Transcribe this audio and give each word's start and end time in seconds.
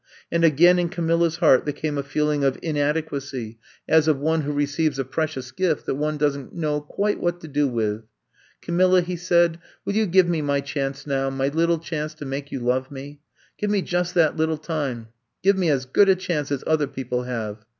And 0.31 0.43
again 0.43 0.79
in 0.79 0.89
Camilla's 0.89 1.35
heart 1.35 1.63
there 1.63 1.73
came 1.75 1.95
a 1.95 2.01
feeling 2.01 2.43
of 2.43 2.57
inadequacy 2.63 3.59
as 3.87 4.07
of 4.07 4.15
I'VE 4.15 4.21
COMB 4.21 4.21
TO 4.21 4.23
STAY 4.23 4.25
153 4.25 4.27
one 4.31 4.41
who 4.41 4.59
receives 4.59 4.97
a 4.97 5.05
precious 5.05 5.51
gift 5.51 5.85
that 5.85 5.93
one 5.93 6.17
does 6.17 6.35
n't 6.39 6.55
know 6.55 6.81
quite 6.81 7.19
what 7.21 7.39
to 7.41 7.47
do 7.47 7.67
with. 7.67 8.01
Camilla/' 8.63 9.03
he 9.03 9.15
said, 9.15 9.59
will 9.85 9.93
you 9.93 10.07
give 10.07 10.27
me 10.27 10.41
my 10.41 10.59
chance 10.59 11.05
now, 11.05 11.29
my 11.29 11.49
little 11.49 11.77
chance 11.77 12.15
to 12.15 12.25
make 12.25 12.51
you 12.51 12.59
love 12.61 12.89
me? 12.89 13.19
Give 13.59 13.69
me 13.69 13.83
just 13.83 14.15
that 14.15 14.35
little 14.35 14.57
time; 14.57 15.09
give 15.43 15.55
me 15.55 15.69
as 15.69 15.85
good 15.85 16.09
a 16.09 16.15
chance 16.15 16.51
as 16.51 16.63
other 16.65 16.87
people 16.87 17.25
have." 17.25 17.63